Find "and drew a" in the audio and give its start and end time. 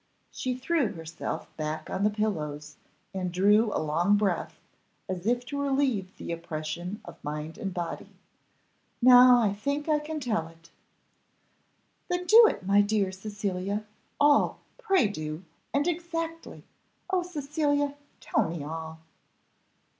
3.13-3.77